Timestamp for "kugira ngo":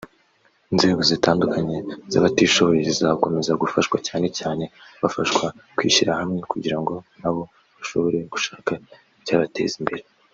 6.51-6.93